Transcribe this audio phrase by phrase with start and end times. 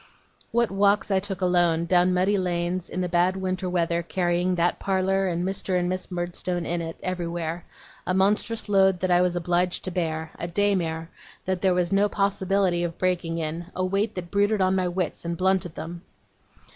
[0.49, 4.79] What walks I took alone, down muddy lanes, in the bad winter weather, carrying that
[4.79, 5.77] parlour, and Mr.
[5.77, 7.65] and Miss Murdstone in it, everywhere:
[8.07, 11.09] a monstrous load that I was obliged to bear, a daymare
[11.45, 15.23] that there was no possibility of breaking in, a weight that brooded on my wits,
[15.23, 16.01] and blunted them!